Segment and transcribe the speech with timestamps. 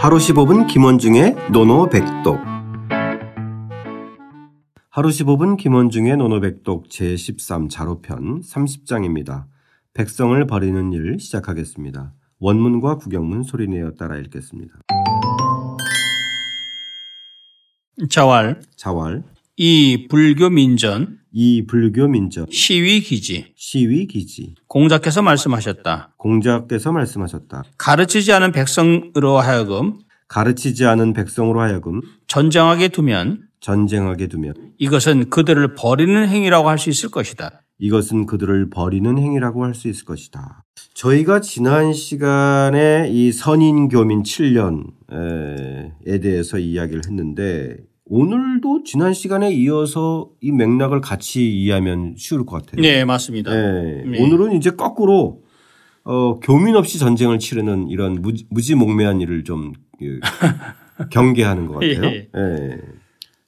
[0.00, 2.38] 하루 15분 김원중의 노노백독
[4.90, 9.46] 하루 15분 김원중의 노노백독 제13 자로편 30장입니다.
[9.94, 12.12] 백성을 버리는 일 시작하겠습니다.
[12.38, 14.74] 원문과 구경문 소리내어 따라 읽겠습니다.
[18.08, 19.24] 자왈 자왈
[19.60, 26.14] 이 불교 민전 이 불교 민족 시위 기지 시위 기지 공자께서 말씀하셨다.
[26.16, 27.64] 공자께서 말씀하셨다.
[27.76, 29.98] 가르치지 않은 백성으로 하여금
[30.28, 37.10] 가르치지 않은 백성으로 하여금 전쟁하게 두면 전쟁하게 두면 이것은 그들을 버리는 행위라고 할 수 있을
[37.10, 37.64] 것이다.
[37.80, 40.62] 이것은 그들을 버리는 행위라고 할 수 있을 것이다.
[40.94, 47.76] 저희가 지난 시간에 이 선인교민 7년에 대해서 이야기를 했는데
[48.10, 52.80] 오늘도 지난 시간에 이어서 이 맥락을 같이 이해하면 쉬울 것 같아요.
[52.80, 53.52] 네, 맞습니다.
[53.52, 54.02] 네.
[54.06, 54.22] 네.
[54.22, 55.42] 오늘은 이제 거꾸로
[56.04, 60.06] 어, 교민 없이 전쟁을 치르는 이런 무지, 무지몽매한 일을 좀 예,
[61.10, 62.04] 경계하는 것 같아요.
[62.04, 62.28] 예.
[62.34, 62.78] 예.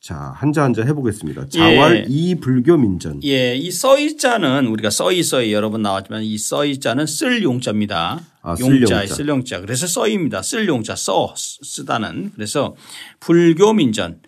[0.00, 1.48] 자, 한자 한자 해보겠습니다.
[1.48, 2.04] 자왈 예.
[2.06, 3.20] 이 불교 민전.
[3.24, 8.20] 예, 이 써이자는 우리가 써이 써이 여러 번 나왔지만 이 써이자는 쓸 용자입니다.
[8.42, 9.06] 아, 쓸 용자.
[9.06, 9.60] 쓸 용자.
[9.62, 10.42] 그래서 써입니다.
[10.42, 12.30] 쓸 용자 써 쓰- 쓰다는.
[12.34, 12.76] 그래서
[13.18, 14.20] 불교 민전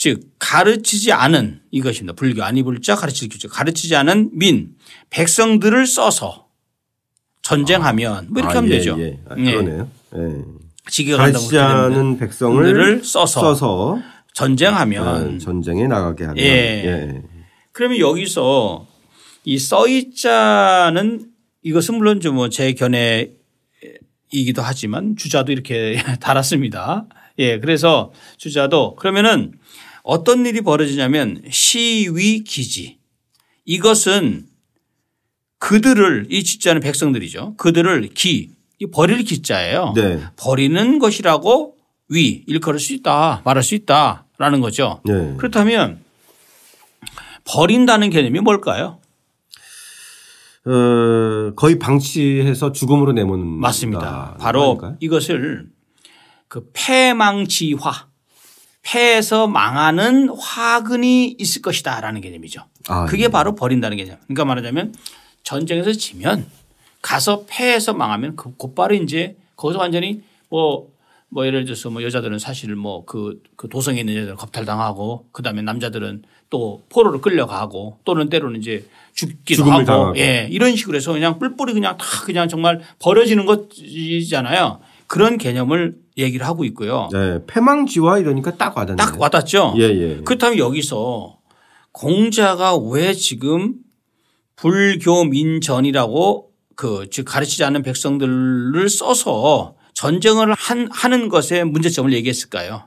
[0.00, 2.14] 즉 가르치지 않은 이것입니다.
[2.14, 4.76] 불교 아니 불자 가르칠 규제 가르치지 않은 민
[5.10, 6.48] 백성들을 써서
[7.42, 8.96] 전쟁하면 뭐 이렇게 아, 하면 예, 되죠.
[8.98, 9.18] 예.
[9.28, 9.52] 아, 예.
[9.52, 9.90] 그러네요.
[10.16, 11.16] 예.
[11.16, 14.00] 가르치지 않은 백성을 들을 써서 써서
[14.32, 16.38] 전쟁하면 아, 전쟁에 나가게 하는.
[16.38, 16.46] 예.
[16.46, 17.22] 예.
[17.72, 18.86] 그러면 여기서
[19.44, 21.26] 이 써이자는
[21.62, 27.04] 이것은 물론 좀뭐제 견해이기도 하지만 주자도 이렇게 달았습니다.
[27.38, 27.60] 예.
[27.60, 29.60] 그래서 주자도 그러면은
[30.02, 32.98] 어떤 일이 벌어지냐면 시위 기지
[33.64, 34.46] 이것은
[35.58, 37.54] 그들을 이 짓자는 백성들이죠.
[37.56, 39.92] 그들을 기, 이 버릴 기자예요.
[39.94, 40.20] 네.
[40.36, 41.76] 버리는 것이라고
[42.08, 45.00] 위 일컬을 수 있다 말할 수 있다라는 거죠.
[45.04, 45.34] 네.
[45.36, 46.00] 그렇다면
[47.44, 49.00] 버린다는 개념이 뭘까요?
[50.66, 53.46] 어, 거의 방치해서 죽음으로 내모는.
[53.46, 54.36] 맞습니다.
[54.40, 54.96] 바로 아닐까요?
[55.00, 55.68] 이것을
[56.48, 58.09] 그 패망치화
[58.82, 62.62] 패에서 망하는 화근이 있을 것이다라는 개념이죠.
[62.88, 63.28] 아, 그게 예.
[63.28, 64.16] 바로 버린다는 개념.
[64.26, 64.94] 그러니까 말하자면
[65.42, 66.46] 전쟁에서 지면
[67.02, 70.88] 가서 패해서 망하면 그 곧바로 이제 거기서 완전히 뭐,
[71.28, 76.22] 뭐 예를 들어서 뭐 여자들은 사실 뭐그 그 도성에 있는 여자들 겁탈당하고 그 다음에 남자들은
[76.50, 80.18] 또 포로로 끌려가고 또는 때로는 이제 죽기도 하고 당하고.
[80.18, 84.80] 예 이런 식으로 해서 그냥 뿔뿔이 그냥 다 그냥 정말 버려지는 것이잖아요.
[85.10, 87.08] 그런 개념을 얘기를 하고 있고요.
[87.12, 87.40] 네.
[87.48, 88.96] 패망지와 이러니까 딱 와닿네요.
[88.96, 89.74] 딱 와닿죠.
[89.78, 90.20] 예, 예.
[90.24, 91.38] 그렇다면 여기서
[91.90, 93.74] 공자가 왜 지금
[94.54, 102.84] 불교민전이라고 그 즉 가르치지 않는 백성들을 써서 전쟁을 한, 하는 것에 문제점을 얘기했을까요?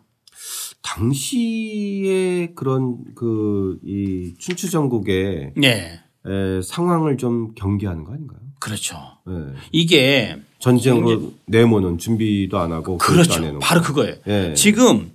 [0.81, 5.99] 당시에 그런 그 이 춘추 전국의 네.
[6.25, 8.39] 에, 상황을 좀 경계하는 거 아닌가요?
[8.59, 8.95] 그렇죠.
[9.27, 9.33] 예.
[9.73, 13.43] 이게 전쟁으로 내모는 준비도 안 하고 안 그렇죠.
[13.43, 13.59] 해놓고.
[13.59, 14.15] 바로 그거예요.
[14.27, 14.53] 예.
[14.53, 15.11] 지금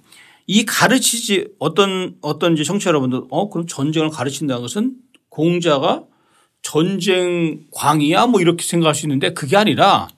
[0.47, 4.97] 이 가르치지 어떤 어떤 이제 청취자 여러분들 어 그럼 전쟁을 가르친다는 것은
[5.31, 6.03] 공자가
[6.61, 10.09] 전쟁 광이야 뭐 이렇게 생각할 수 있는데 그게 아니라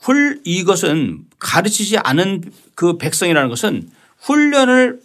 [0.00, 2.44] 훌 이것은 가르치지 않은
[2.74, 5.00] 그 백성이라는 것은 훈련을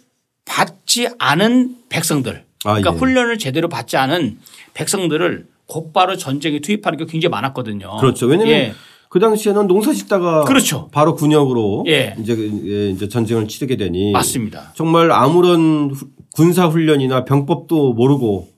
[0.46, 2.96] 받지 않은 백성들 아, 그러니까 예.
[2.98, 4.38] 훈련을 제대로 받지 않은
[4.72, 7.98] 백성들을 곧바로 전쟁에 투입하는 게 굉장히 많았거든요.
[7.98, 8.24] 그렇죠.
[8.24, 8.74] 왜냐하면 예.
[9.08, 10.88] 그 당시에는 농사 짓다가 그렇죠.
[10.92, 12.14] 바로 군역으로 예.
[12.20, 14.72] 이제 그- 예, 이제 전쟁을 치르게 되니 맞습니다.
[14.76, 18.48] 정말 아무런 후- 군사 훈련이나 병법도 모르고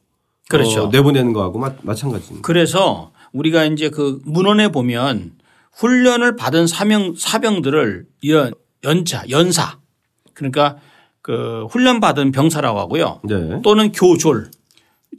[0.48, 0.84] 그렇죠.
[0.84, 2.44] 어, 내보내는 거하고 마, 마찬가지입니다.
[2.44, 5.32] 그래서 우리가 이제 그 문헌에 보면
[5.74, 9.78] 훈련을 받은 사명 사병들을 이런 연차 연사
[10.34, 10.78] 그러니까
[11.22, 13.20] 그 훈련 받은 병사라고 하고요.
[13.22, 13.60] 네.
[13.62, 14.50] 또는 교졸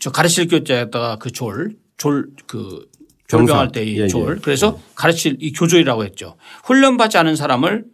[0.02, 2.90] 저 가르칠 교자에다가 그 졸 졸 그
[3.38, 3.72] 졸병할.
[3.72, 4.42] 때의 예, 졸 예.
[4.42, 6.36] 그래서 가르칠 이 교조이라고 했죠.
[6.64, 7.86] 훈련 받지 않은 사람을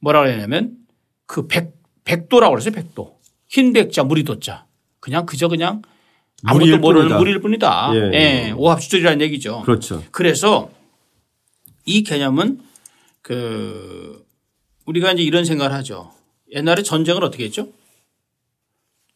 [0.00, 0.76] 뭐라고 했냐면
[1.26, 1.72] 그 백
[2.04, 2.72] 백도라고 그랬어요.
[2.74, 4.66] 백도 흰 백자 무리도자
[5.00, 5.82] 그냥 그저 그냥
[6.42, 7.16] 무리일 모르는.
[7.18, 7.90] 무리일 뿐이다.
[7.94, 8.46] 예, 예.
[8.48, 8.50] 예.
[8.56, 9.62] 오합지졸이라는 얘기죠.
[9.62, 10.02] 그렇죠.
[10.10, 10.70] 그래서
[11.84, 12.60] 이 개념은
[13.22, 14.24] 그
[14.86, 16.12] 우리가 이제 이런 생각을 하죠.
[16.52, 17.68] 옛날에 전쟁을 어떻게 했죠?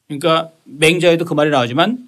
[0.07, 2.07] 그러니까 맹자에도 그 말이 나오지만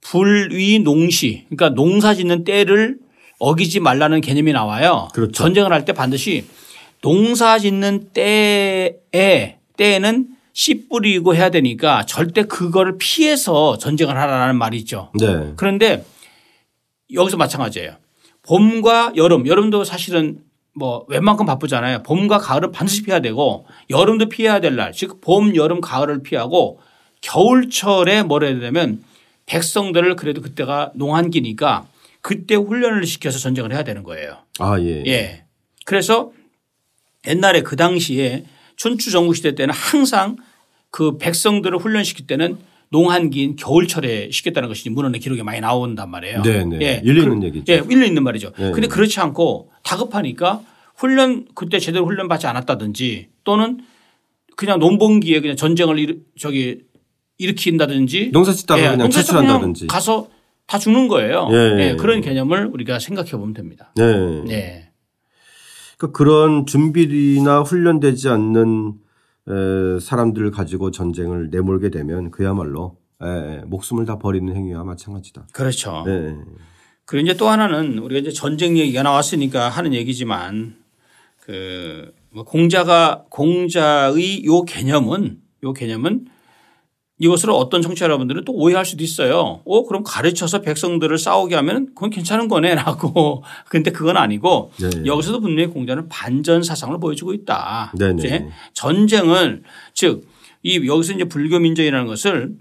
[0.00, 2.98] 불위 농시 그러니까 농사 짓는 때를
[3.38, 5.08] 어기지 말라는 개념이 나와요.
[5.14, 5.32] 그렇죠.
[5.32, 6.44] 전쟁을 할 때 반드시
[7.02, 15.10] 농사 짓는 때에 때에는 씨 뿌리고 해야 되니까 절대 그거를 피해서 전쟁을 하라는 말이 있죠.
[15.18, 15.52] 네.
[15.56, 16.04] 그런데
[17.12, 17.96] 여기서 마찬가지예요.
[18.42, 20.40] 봄과 여름, 여름도 사실은
[20.74, 22.02] 뭐 웬만큼 바쁘잖아요.
[22.02, 26.80] 봄과 가을은 반드시 피해야 되고 여름도 피해야 될 날, 즉 봄, 여름, 가을을 피하고
[27.22, 29.02] 겨울철에 뭘 해야 되냐면
[29.50, 31.88] 백성들을 그래도 그때가 농한기니까
[32.22, 34.38] 그때 훈련을 시켜서 전쟁을 해야 되는 거예요.
[34.60, 35.02] 아, 예.
[35.06, 35.44] 예.
[35.84, 36.30] 그래서
[37.26, 38.44] 옛날에 그 당시에
[38.76, 40.36] 춘추 전국 시대 때는 항상
[40.90, 42.58] 그 백성들을 훈련시킬 때는
[42.90, 46.42] 농한기인 겨울철에 시켰다는 것이 문헌에 기록에 많이 나온단 말이에요.
[46.42, 46.78] 네 네.
[46.82, 47.00] 예.
[47.04, 47.72] 일리 있는 그- 얘기죠.
[47.72, 48.52] 예, 일리 있는 말이죠.
[48.56, 48.70] 네.
[48.70, 50.62] 근데 그렇지 않고 다급하니까
[50.96, 53.80] 훈련 그때 제대로 훈련 받지 않았다든지 또는
[54.56, 56.82] 그냥 논봉기에 그냥 전쟁을 일, 저기
[57.40, 59.10] 일으킨다든지 농사 짓다가 예, 그냥.
[59.10, 60.28] 그냥 가서
[60.66, 61.48] 다 죽는 거예요.
[61.50, 62.20] 예, 예, 예, 그런 예.
[62.20, 63.92] 개념을 우리가 생각해 보면 됩니다.
[63.96, 64.04] 네.
[64.50, 64.90] 예.
[65.98, 68.94] 그러니까 그런 준비나 훈련되지 않는
[69.48, 75.48] 에, 사람들을 가지고 전쟁을 내몰게 되면 그야말로 에, 목숨을 다 버리는 행위와 마찬가지다.
[75.52, 76.04] 그렇죠.
[76.06, 76.36] 네.
[77.04, 80.76] 그리고 이제 또 하나는 우리가 이제 전쟁 얘기가 나왔으니까 하는 얘기지만
[81.40, 86.26] 그뭐 공자가 공자의 요 개념은 요 개념은
[87.20, 89.60] 이것으로 어떤 청취자 여러분들은 또 오해할 수도 있어요.
[89.64, 93.44] 어, 그럼 가르쳐서 백성들을 싸우게 하면 그건 괜찮은 거네 라고.
[93.70, 94.90] 근데 그건 아니고 네.
[95.06, 97.92] 여기서도 분명히 공자는 반전 사상을 보여주고 있다.
[97.96, 98.16] 네네.
[98.18, 99.62] 이제 전쟁을
[99.94, 100.30] 즉
[100.62, 102.54] 이 여기서 이제 불교 민족이라는 것을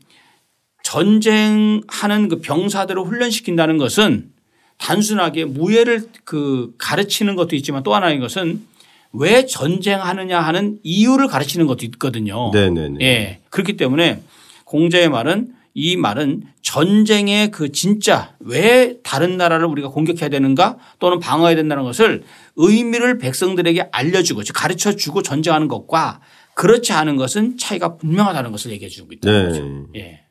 [0.83, 4.31] 전쟁하는 그 병사들을 훈련시킨다는 것은
[4.77, 8.65] 단순하게 무예를 그 가르치는 것도 있지만 또 하나인 것은
[9.11, 12.51] 왜 전쟁하느냐 하는 이유를 가르치는 것도 있거든요.
[12.53, 12.97] 네네네.
[13.01, 13.39] 예.
[13.49, 14.21] 그렇기 때문에
[14.69, 21.55] 공자의 말은 이 말은 전쟁의 그 진짜 왜 다른 나라를 우리가 공격해야 되는가 또는 방어해야
[21.55, 22.23] 된다는 것을
[22.55, 26.21] 의미를 백성들에게 알려주고 즉 가르쳐 주고 전쟁하는 것과
[26.53, 29.47] 그렇지 않은 것은 차이가 분명하다는 것을 얘기해 주고 있다는 네.
[29.49, 29.87] 거죠.
[29.95, 30.21] 예.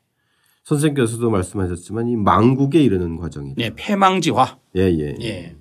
[0.63, 3.55] 선생님께서도 말씀하셨지만 이 망국에 이르는 과정이다.
[3.57, 3.71] 네.
[3.75, 4.57] 폐망지화.
[4.77, 5.15] 예, 예.
[5.21, 5.55] 예.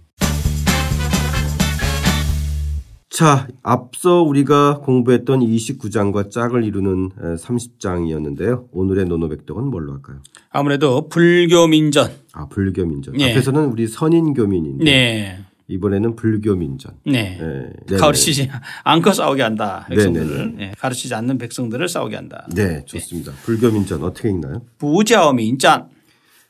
[3.11, 8.69] 자, 앞서 우리가 공부했던 29장과 짝을 이루는 30장이었는데요.
[8.71, 10.19] 오늘의 노노백덕은 뭘로 할까요?
[10.51, 12.11] 아무래도 불교민전.
[12.33, 13.19] 아, 불교민전.
[13.21, 13.31] 예.
[13.33, 15.39] 앞에서는 우리 선인교민인데 네.
[15.69, 16.93] 이번에는 불교민전.
[17.07, 17.39] 네.
[17.41, 17.73] 예.
[17.87, 17.97] 네.
[17.97, 18.51] 가르치지
[18.85, 19.87] 않고 싸우게 한다.
[19.89, 20.27] 백성들을.
[20.27, 20.63] 네네네.
[20.65, 20.73] 예.
[20.79, 22.47] 가르치지 않는 백성들을 싸우게 한다.
[22.55, 23.33] 네, 좋습니다.
[23.45, 24.63] 불교민전 어떻게 읽나요?
[24.79, 25.89] 부자어민전.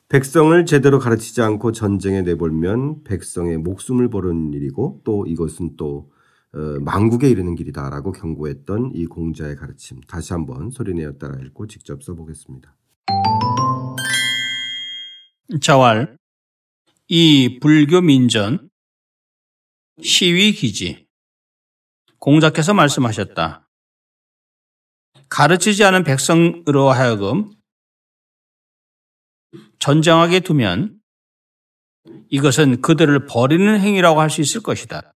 [0.09, 6.09] 백성을 제대로 가르치지 않고 전쟁에 내몰면 백성의 목숨을 버리는 일이고 또 이것은 또
[6.55, 12.75] 어, 망국에 이르는 길이다라고 경고했던 이 공자의 가르침 다시 한번 소리내어 따라 읽고 직접 써보겠습니다.
[15.61, 16.17] 자왈
[17.09, 18.69] 이 불교 민전
[20.03, 21.07] 시위 기지
[22.19, 23.69] 공자께서 말씀하셨다.
[25.29, 27.53] 가르치지 않은 백성으로 하여금
[29.79, 30.99] 전쟁하게 두면
[32.31, 35.13] 이것은 그들을 버리는 행위라고 할 수 있을 것이다.